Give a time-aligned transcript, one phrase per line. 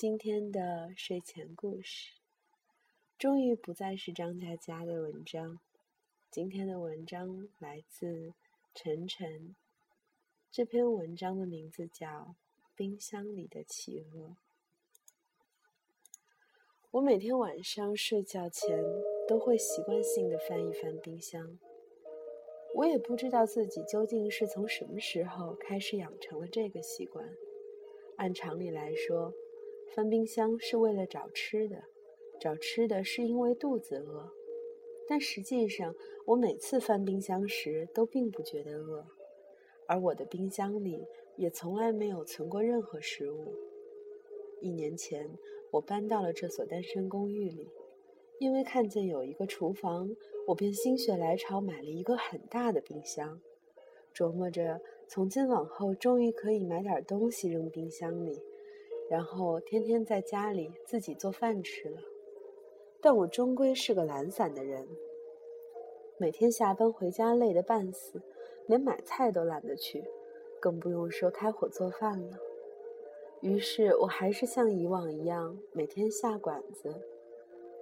[0.00, 2.12] 今天的睡前故事，
[3.18, 5.60] 终于不再是张佳佳的文章。
[6.30, 8.32] 今天的文章来自
[8.74, 9.54] 晨晨。
[10.50, 12.06] 这篇文章的名字叫
[12.74, 14.28] 《冰箱里的企鹅》。
[16.92, 18.82] 我每天晚上睡觉前
[19.28, 21.58] 都会习惯性的翻一翻冰箱。
[22.74, 27.28] 我也不知道自己究竟是从什么时候开始养成了这个习惯。
[28.16, 29.34] 按常理来说，
[29.94, 31.82] 翻冰箱是为了找吃的，
[32.40, 34.32] 找吃的是因为肚子饿。
[35.08, 35.94] 但实际上，
[36.26, 39.04] 我每次翻冰箱时都并不觉得饿。
[39.88, 41.04] 而我的冰箱里
[41.34, 43.52] 也从来没有存过任何食物。
[44.60, 45.28] 一年前，
[45.72, 47.68] 我搬到了这所单身公寓里，
[48.38, 50.14] 因为看见有一个厨房，
[50.46, 53.40] 我便心血来潮买了一个很大的冰箱，
[54.14, 58.40] 琢磨着从今往后终于可以买点东西扔冰箱里，
[59.10, 62.00] 然后天天在家里自己做饭吃了。
[63.02, 64.86] 但我终归是个懒散的人，
[66.16, 68.22] 每天下班回家累得半死。
[68.66, 70.04] 连买菜都懒得去，
[70.60, 72.38] 更不用说开火做饭了。
[73.40, 76.94] 于是我还是像以往一样每天下馆子，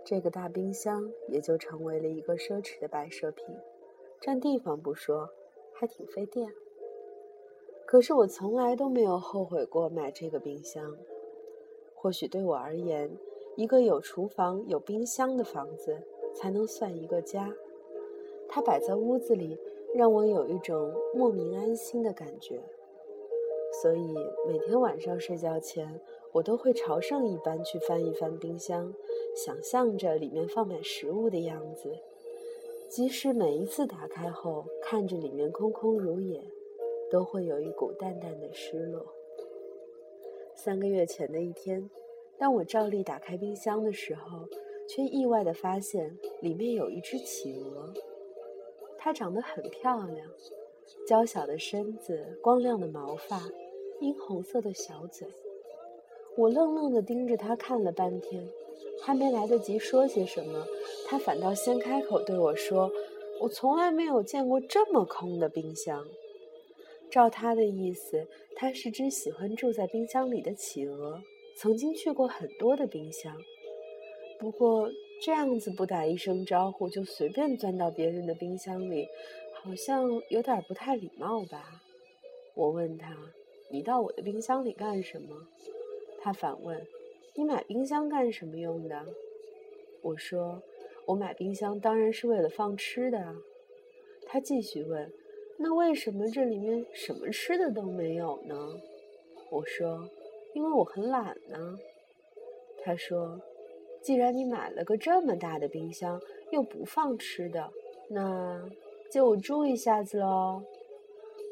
[0.03, 3.45] 这个大冰箱也就成为了一个奢侈的摆设品，
[4.19, 5.29] 占地方不说，
[5.75, 6.55] 还挺费电。
[7.85, 10.97] 可是我从来都没有后悔过买这个冰箱。
[12.01, 13.11] 或许对我而言，
[13.57, 16.01] 一个有厨房、有冰箱的房子
[16.35, 17.55] 才能算一个家。
[18.49, 19.59] 它摆在屋子里。
[19.95, 22.63] 让我有一种莫名安心的感觉，
[23.81, 24.15] 所以
[24.47, 25.99] 每天晚上睡觉前，
[26.31, 28.93] 我都会朝圣一般去翻一翻冰箱，
[29.35, 31.91] 想象着里面放满食物的样子。
[32.91, 36.45] 即使每一次打开后看着里面空空如也，
[37.11, 39.18] 都会有一股淡淡的失落。
[40.59, 41.89] 三个月前的一天，
[42.37, 44.41] 当我照例打开冰箱的时候，
[44.89, 47.95] 却意外地发现里面有一只企鹅。
[48.99, 50.29] 它长得很漂亮，
[51.07, 53.41] 娇小的身子，光亮的毛发，
[54.01, 55.29] 殷红色的小嘴。
[56.37, 58.45] 我愣愣地盯着它看了半天，
[59.01, 60.67] 还没来得及说些什么，
[61.07, 62.91] 它反倒先开口对我说
[63.41, 66.05] ：“我从来没有见过这么空的冰箱。”
[67.11, 68.27] 照他的意思，
[68.57, 71.23] 他是只喜欢住在冰箱里的企鹅，
[71.57, 73.37] 曾经去过很多的冰箱。
[74.39, 74.91] 不过。
[75.21, 79.09] 这样子不打一声招呼就随便钻到别人的冰箱里，
[79.53, 81.83] 好像有点不太礼貌吧？
[82.55, 83.17] 我问他
[83.69, 85.49] ：“你到我的冰箱里干什么？”
[86.23, 86.87] 他反问
[87.35, 89.07] ：“你买冰箱干什么用的？”
[90.03, 90.63] 我说
[91.07, 93.35] ：“我买冰箱当然是为了放吃的啊。”
[94.25, 95.13] 他继续问
[95.59, 98.55] ：“那为什么这里面什么吃的都没有呢？”
[99.51, 100.09] 我说
[100.55, 101.79] ：“因为我很懒呢。”
[102.83, 103.41] 他说。
[104.01, 106.21] 既然你买了个这么大的冰箱，
[106.53, 107.69] 又不放吃的，
[108.09, 108.71] 那
[109.11, 110.63] 借我住一下子喽。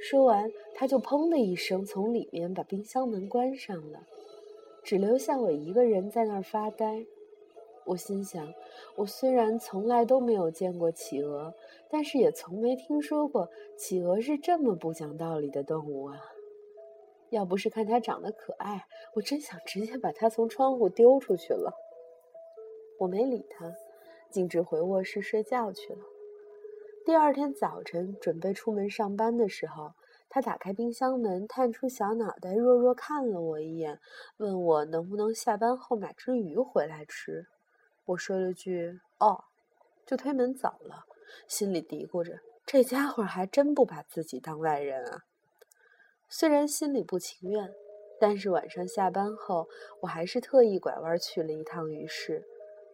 [0.00, 4.06] 说完，他就砰的一声从里面把冰箱门关上了，
[4.84, 7.04] 只留下我一个人在那儿发呆。
[7.86, 8.52] 我心想，
[8.96, 11.54] 我虽然从来都没有见过企鹅，
[11.88, 13.48] 但是也从没听说过
[13.78, 16.20] 企鹅是这么不讲道理的动物啊！
[17.30, 21.72] 要不是看它长得可爱，我真想直接把它从窗户丢出去了。
[22.98, 23.72] 我没理它，
[24.30, 26.00] 径直回卧室睡觉去了。
[27.04, 29.92] 第二天早晨准备出门上班的时候，
[30.28, 34.00] 他打开冰箱门，探出小脑袋，弱弱看了我一眼，
[34.38, 37.46] 问我能不能下班后买只鱼回来吃。
[38.06, 39.44] 我说了句“哦”，
[40.06, 41.04] 就推门走了，
[41.48, 45.24] 心里嘀咕着：这家伙还真不把自己当外人啊。
[46.28, 47.72] 虽然心里不情愿，
[48.20, 49.68] 但是晚上下班后，
[50.02, 52.44] 我还是特意拐弯去了一趟鱼市。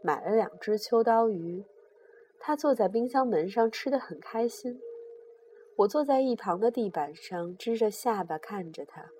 [0.02, 1.64] 买了两只秋刀鱼，
[2.40, 4.80] 他坐在冰箱门上吃得很开心。
[5.76, 9.10] 我坐在一旁的地板上，支着下巴看着他，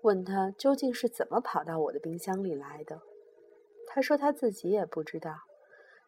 [0.00, 3.02] 问他究竟是怎么跑到我的冰箱里来的。
[3.94, 5.36] 他说他自己也不知道，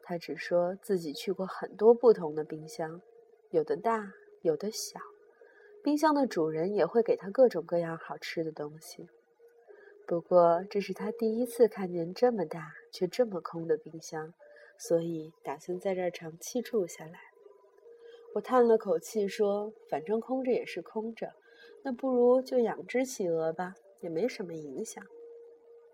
[0.03, 3.03] 他只说自己去过很多不同的冰箱，
[3.51, 4.99] 有的大，有的小，
[5.83, 9.07] 冰箱的主人也会给他各种各样好吃的东西。
[10.07, 14.33] 不过这是他第一次看见这么大却这么空的冰箱，
[14.79, 17.21] 所以打算在这儿长期住下来。
[18.35, 21.35] 我叹了口气说：“反正空着也是空着，
[21.83, 25.05] 那不如就养只企鹅吧，也没什么影响。”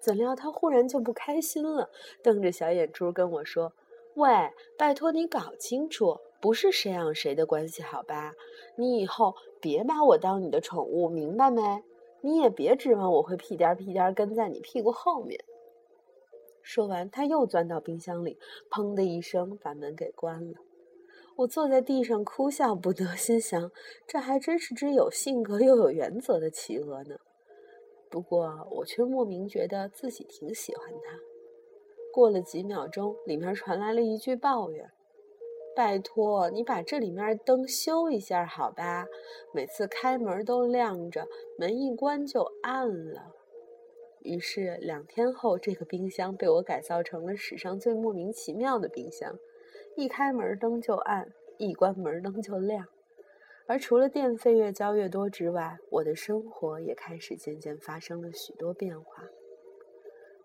[0.00, 1.90] 怎料他忽然就不开心了，
[2.22, 3.72] 瞪着小眼珠跟我说
[4.16, 4.30] ：“喂，
[4.78, 8.32] 拜托你搞清楚，不是谁养谁的关系，好吧？
[8.76, 11.62] 你以后别把我当你的宠物，明白没？”
[12.22, 15.42] 你也别指望我会屁颠屁颠跟在你屁股后面。
[16.62, 18.38] 说完，他又钻到冰箱里，
[18.70, 20.58] 砰的一声把门给关了。
[21.36, 23.72] 我坐在地上哭笑不得，心想：
[24.06, 27.16] 这还真是只有性格又有原则的企鹅呢。
[28.10, 31.18] 不过，我却莫名觉得自己挺喜欢它。
[32.12, 34.90] 过了几秒钟，里面传来了一句抱怨
[35.76, 39.06] ：“拜托，你把这里面灯修一下好吧？
[39.54, 43.32] 每次开门都亮着，门一关就暗了。”
[44.22, 49.38] 于是，两天后，这个冰箱被我改造成了史上最莫名其妙的冰箱：
[49.96, 52.88] 一开门灯就暗，一关门灯就亮。
[53.70, 59.22] 而除了电费越交越多之外，我的生活也开始渐渐发生了许多变化。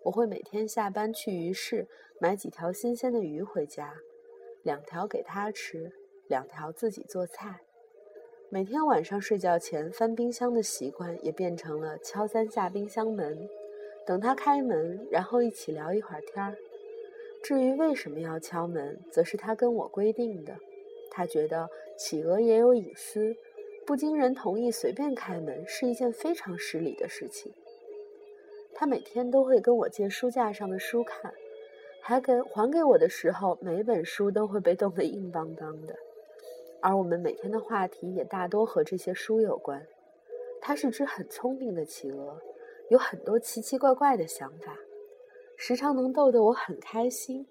[0.04, 1.88] 我会每天下班去鱼市
[2.22, 3.96] 买几条新鲜的鱼回家，
[4.62, 5.92] 两条给他吃，
[6.28, 7.62] 两条自己做菜。
[8.50, 13.50] 每天晚上睡觉前翻冰箱的习惯也变成了敲三下冰箱门，
[14.06, 16.56] 等他开门，然后一起聊一会儿天儿。
[17.44, 20.56] 至于为什么要敲门，则是他跟我规定的。
[21.16, 23.34] 他觉得企鹅也有隐私，
[23.86, 27.54] 不经人同意随便开门是一件非常失礼的事情。
[28.74, 31.34] 他每天都会跟我借书架上的书看，
[32.02, 35.96] 还给还给我的时候，每本书都会被冻得硬邦邦的。
[36.82, 39.88] 而我们每天的话题也大多和这些书有关。
[40.60, 42.42] 他是只很聪明的企鹅，
[42.90, 44.78] 有很多奇奇怪怪的想法，
[45.56, 47.48] 时常能逗得我很开心。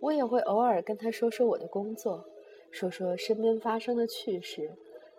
[0.00, 2.22] 我也会偶尔跟他说说我的工作，
[2.74, 4.68] 说说身边发生的趣事，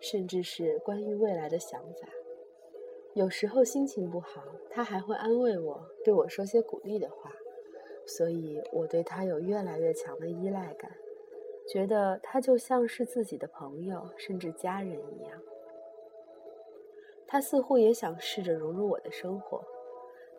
[0.02, 2.10] 甚至是关于未来的想法。
[3.14, 7.32] 有时候心情不好，他还会安慰我，对我说些鼓励的话，
[8.06, 10.92] 所以我对他有越来越强的依赖感，
[11.66, 15.42] 觉得他就像是自己的朋友，甚至家人一样。
[17.26, 19.64] 他似乎也想试着融入我的生活，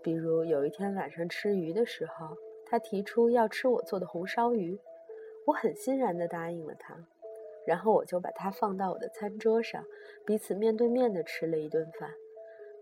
[0.02, 2.36] 比如有一天晚上吃鱼的时候，
[2.66, 4.78] 他提出要吃我做的红烧鱼，
[5.46, 6.94] 我很欣然地答应了他，
[7.66, 9.84] 然后我就把它放到我的餐桌上，
[10.26, 12.10] 彼此面对面地吃了一顿饭。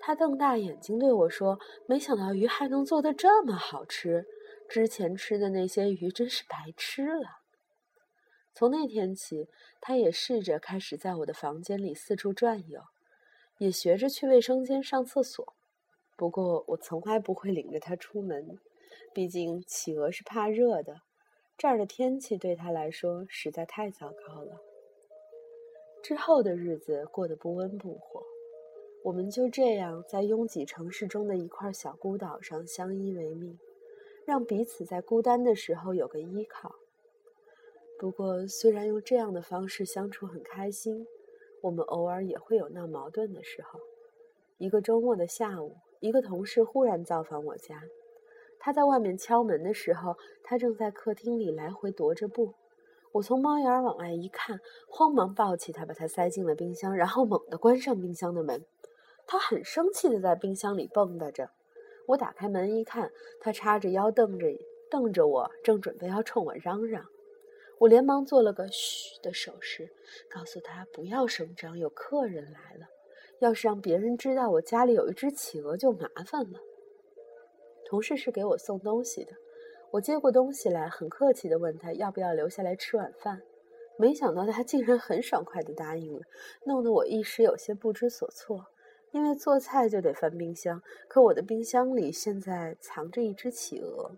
[0.00, 4.26] 他瞪大眼睛对我说：“没想到鱼还能做得这么好吃，
[4.68, 7.38] 之前吃的那些鱼真是白吃了。”
[8.54, 9.48] 从那天起，
[9.80, 12.80] 他也试着开始在我的房间里四处转悠，
[13.58, 15.54] 也学着去卫生间上厕所。
[16.16, 18.58] 不过，我从来不会领着他出门，
[19.12, 21.00] 毕竟企鹅是怕热的，
[21.56, 24.60] 这儿的天气对他来说实在太糟糕了。
[26.02, 28.22] 之后的日子过得不温不火。
[29.04, 33.58] 我们就这样在拥挤城市中的一块小孤岛上相依为命，
[34.24, 36.74] 让彼此在孤单的时候有个依靠。
[37.98, 41.06] 不过，虽然用这样的方式相处很开心，
[41.60, 43.78] 我们偶尔也会有闹矛盾的时候。
[44.56, 47.82] 一个周末的下午，一个同事忽然造访我家，
[48.64, 52.54] 他在外面敲门的时候，他正在客厅里来回踱着步。
[53.12, 54.58] 我从猫眼往外一看，
[54.88, 58.64] 慌忙抱起他，把他塞进了冰箱，然后猛地关上冰箱的门。
[59.26, 61.50] 他很生气的在冰箱里蹦跶着，
[62.06, 64.46] 我打开门一看，他叉着腰瞪着
[64.90, 67.04] 瞪着我，正准备要冲我嚷嚷。
[67.80, 69.90] 我连忙做了个嘘的手势，
[70.30, 72.86] 告诉他不要声张，有客人来了。
[73.40, 76.60] 要是让别人知道我家里有一只企鹅，就麻烦了。
[77.94, 79.30] 同事是给我送东西的，
[79.92, 83.40] 我接过东西来，很客气的问他要不要留下来吃晚饭。
[83.96, 86.20] 没想到他竟然很爽快的答应了，
[86.64, 88.66] 弄得我一时有些不知所措。
[89.12, 94.10] 因为做菜就得翻冰箱，可我的冰箱里现在藏着一只企鹅。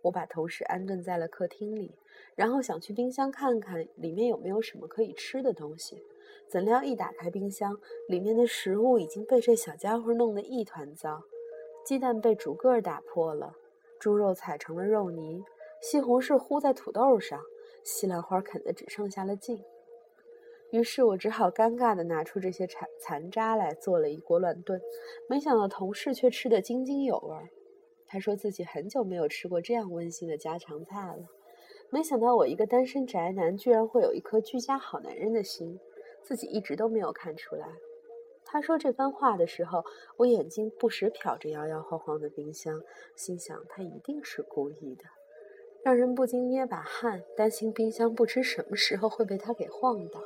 [0.00, 1.94] 我把同事安顿在了客厅里，
[2.34, 6.02] 然后想去冰箱看看里面有没有什么可以吃的东西。
[6.48, 11.22] 怎料一打开冰箱，里面的食物已经被这小家伙弄得一团糟：
[11.84, 13.54] 鸡蛋被逐个打破了，
[13.98, 15.44] 猪肉踩成了肉泥，
[15.80, 17.40] 西红柿糊在土豆上，
[17.82, 19.62] 西兰花啃得只剩下了茎。
[20.70, 24.80] 于是我只好尴尬地拿出这些残残渣来做了一锅乱炖，
[25.28, 27.36] 没想到同事却吃得津津有味。
[28.06, 31.26] 他说自己很久没有吃过这样温馨的家常菜了。
[31.90, 35.78] 没想到我一个单身宅男居然会有一颗居家好男人的心，
[36.22, 37.68] 自己一直都没有看出来。
[38.52, 39.82] 他说这番话的时候，
[40.18, 42.82] 我眼睛不时瞟着摇摇晃晃的冰箱，
[43.16, 45.04] 心想他一定是故意的，
[45.82, 50.20] 让人不禁捏把汗，担心冰箱不知什么时候会被他给晃倒。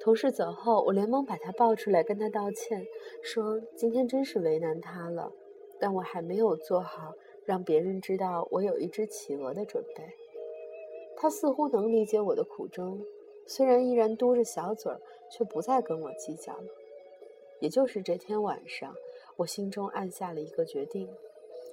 [0.00, 2.84] 同事走后，我连忙把他抱出来，跟他道歉，
[3.22, 5.32] 说今天真是为难他了，
[5.78, 7.14] 但我还没有做好
[7.44, 10.02] 让别人知道我有一只企鹅的准备。
[11.16, 13.00] 他似乎能理解我的苦衷，
[13.46, 15.00] 虽然依然嘟着小嘴儿，
[15.30, 16.66] 却不再跟我计较了。
[17.62, 18.92] 也就是这天晚上，
[19.36, 21.08] 我心中暗下了一个决定：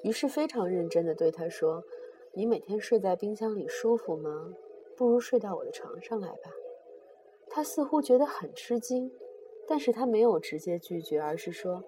[0.04, 1.84] 于是非常认真的对他说
[2.32, 4.54] ：“你每天睡在冰箱里舒服吗？
[4.96, 6.52] 不如睡到我的床上来吧。”
[7.50, 9.12] 他似乎觉得很吃惊，
[9.68, 11.84] 但是他没有直接拒绝，而是说：“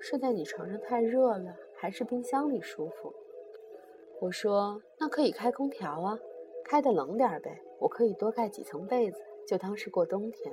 [0.00, 3.14] 睡在你床上太热了，还是冰箱里舒服。”
[4.20, 6.18] 我说：“那可以开空调啊，
[6.62, 10.52] 开的冷点呗，我可以多盖几层被子，就当是过冬天。”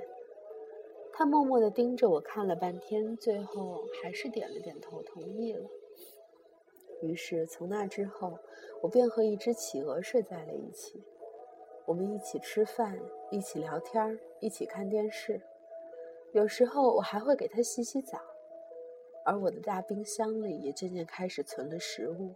[1.16, 5.70] 他默默地盯着我看了半天，最后还是点了点头，同意了。
[7.02, 8.36] 于是从那之后，
[8.82, 11.04] 我便和一只企鹅睡在了一起。
[11.86, 12.98] 我们一起吃饭，
[13.30, 15.40] 一起聊天，一起看电视。
[16.32, 18.18] 有时候我还会给它洗洗澡。
[19.24, 22.34] 而我的大冰箱里也渐渐开始存了食物，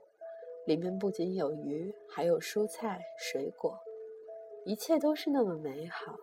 [0.67, 3.77] 里面不仅有鱼，还有蔬菜、水果，
[4.65, 6.17] 一切都是那么美好，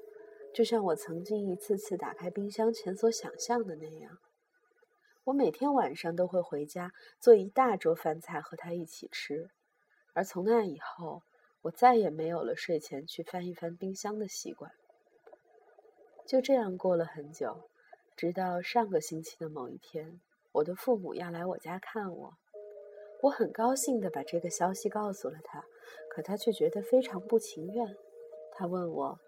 [0.56, 4.18] 就像我曾经一次次打开冰箱前所想象的那样。
[5.26, 9.50] 我每天晚上都会回家做一大桌饭菜和他一起吃，
[10.14, 11.24] 而从那以后，
[11.64, 14.72] 我再也没有了睡前去翻一翻冰箱的习惯。
[16.26, 17.70] 就这样过了很久，
[18.16, 20.22] 直到上个星期的某一天，
[20.54, 22.34] 我的父母要来我家看我，
[23.24, 25.66] 我很高兴地把这个消息告诉了他，
[26.10, 27.98] 可他却觉得非常不情愿。
[28.54, 29.20] 他问我：“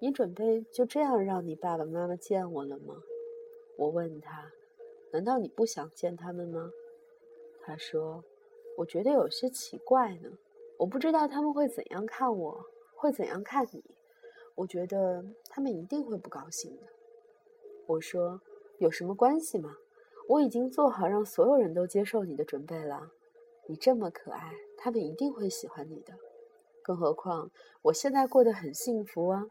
[0.00, 2.96] 你准备就这样让你爸爸妈妈见我了吗？”
[3.78, 4.50] 我问他。
[5.12, 6.70] 难道你不想见他们吗？
[7.62, 8.22] 他说
[8.78, 10.30] ：“我觉得有些奇怪呢，
[10.78, 12.64] 我不知道他们会怎样看我，
[12.94, 13.82] 会怎样看你。
[14.54, 16.82] 我觉得他们一定会不高兴的。”
[17.86, 18.40] 我说
[18.78, 19.76] ：“有什么关系吗？
[20.28, 23.10] 我已经做好让所有人都接受你的准备了。
[23.66, 26.14] 你这么可爱，他们一定会喜欢你的。
[26.84, 27.50] 更何况
[27.82, 29.48] 我现在过得很幸福啊，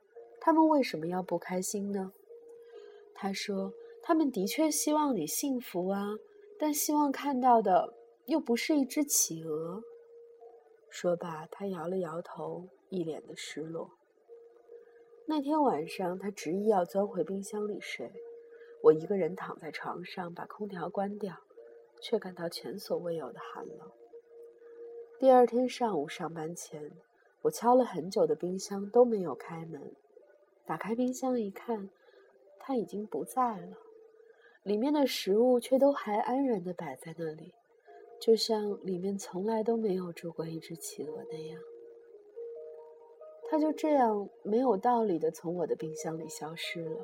[0.49, 2.11] 他们为什么要不开心呢？”
[3.13, 3.71] 他说。
[4.01, 6.15] 他们的确希望你幸福啊，
[6.57, 7.93] 但希望看到的
[8.25, 9.83] 又不是一只企鹅。
[10.89, 13.91] 说罢，他摇了摇头，一脸的失落。
[15.27, 18.11] 那天晚上，他执意要钻回冰箱里睡。
[18.81, 21.35] 我一个人躺在床上，把空调关掉，
[22.01, 23.91] 却感到前所未有的寒冷。
[25.19, 26.91] 第二天上午上班前，
[27.43, 29.93] 我敲了很久的冰箱都没有开门。
[30.69, 31.89] 打开冰箱一看，
[32.59, 33.75] 它已经不在了。
[34.61, 37.55] 里面的食物却都还安然的摆在那里，
[38.21, 41.59] 就像里面从来都没有住过一只企鹅那样。
[43.49, 47.03] 它就这样没有道理的从我的冰箱里消失了，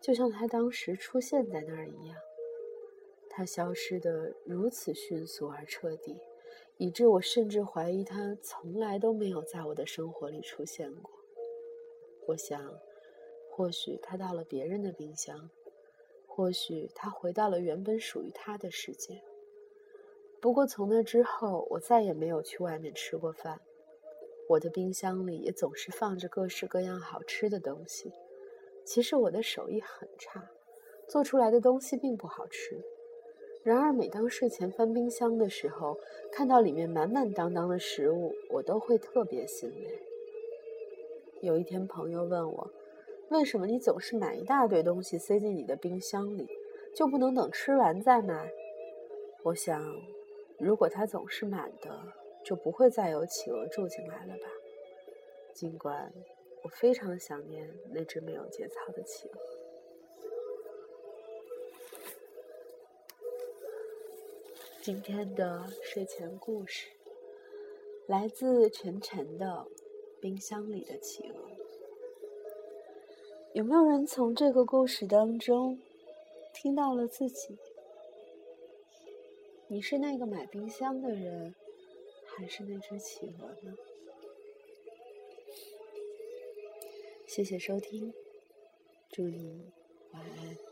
[0.00, 2.16] 就像它当时出现在那儿一样。
[3.28, 6.16] 它消失的如此迅速而彻底，
[6.76, 11.17] 以致我甚至怀疑它从来都没有在我的生活里出现过。
[12.28, 12.80] 我想，
[13.50, 15.50] 或许它到了别人的冰箱。
[16.26, 19.20] 或许他回到了原本属于他的世界。
[20.40, 23.60] 不过从那之后，我再也没有去外面吃过饭。
[24.48, 28.12] 我的冰箱里也总是放着各式各样好吃的东西。
[28.84, 30.48] 其实我的手艺很差，
[31.08, 32.80] 做出来的东西并不好吃。
[33.64, 35.98] 然而每当睡前翻冰箱的时候，
[36.30, 40.02] 看到里面满满当当的食物，我都会特别欣慰。
[41.40, 42.72] 有一天，朋友问我。
[43.28, 46.48] 为什么你总是买一大堆东西塞进你的冰箱里，
[46.94, 48.50] 就不能等吃完再买？
[49.42, 49.84] 我想，
[50.58, 52.12] 如果它总是满的，
[52.44, 54.48] 就不会再有企鹅住进来了吧。
[55.52, 56.12] 尽管
[56.64, 59.38] 我非常想念那只没有节操的企鹅。
[64.80, 66.88] 今天的睡前故事
[68.06, 69.46] 来自晨晨的
[70.20, 71.34] 《冰箱里的企鹅》。
[73.52, 75.80] 有没有人从这个故事当中
[76.52, 77.56] 听到了自己？
[79.68, 81.54] 你是那个买冰箱的人，
[82.26, 83.76] 还是那只企鹅呢？
[87.26, 88.12] 谢谢收听，
[89.10, 89.72] 祝你
[90.12, 90.67] 晚安。